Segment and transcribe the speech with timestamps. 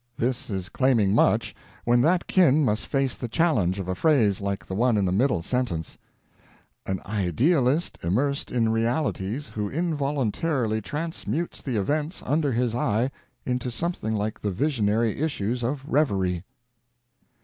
[0.17, 1.53] This is claiming much
[1.85, 5.11] when that kin must face the challenge of a phrase like the one in the
[5.11, 5.95] middle sentence:
[6.87, 13.11] "an idealist immersed in realities who involuntarily transmutes the events under his eye
[13.45, 16.43] into something like the visionary issues of reverie."